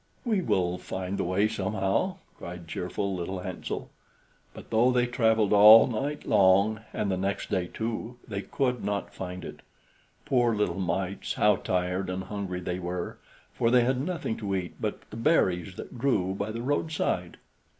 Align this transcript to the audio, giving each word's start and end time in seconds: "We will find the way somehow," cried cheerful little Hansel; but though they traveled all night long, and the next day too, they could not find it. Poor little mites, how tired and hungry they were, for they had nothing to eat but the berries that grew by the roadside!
"We 0.25 0.41
will 0.41 0.79
find 0.79 1.19
the 1.19 1.23
way 1.23 1.47
somehow," 1.47 2.15
cried 2.35 2.67
cheerful 2.67 3.13
little 3.13 3.41
Hansel; 3.41 3.91
but 4.51 4.71
though 4.71 4.91
they 4.91 5.05
traveled 5.05 5.53
all 5.53 5.85
night 5.85 6.25
long, 6.25 6.79
and 6.91 7.11
the 7.11 7.17
next 7.17 7.51
day 7.51 7.67
too, 7.71 8.17
they 8.27 8.41
could 8.41 8.83
not 8.83 9.13
find 9.13 9.45
it. 9.45 9.59
Poor 10.25 10.55
little 10.55 10.79
mites, 10.79 11.33
how 11.35 11.57
tired 11.57 12.09
and 12.09 12.23
hungry 12.23 12.61
they 12.61 12.79
were, 12.79 13.19
for 13.53 13.69
they 13.69 13.83
had 13.83 14.01
nothing 14.03 14.37
to 14.37 14.55
eat 14.55 14.73
but 14.81 15.07
the 15.11 15.17
berries 15.17 15.75
that 15.75 15.99
grew 15.99 16.33
by 16.33 16.49
the 16.49 16.63
roadside! 16.63 17.37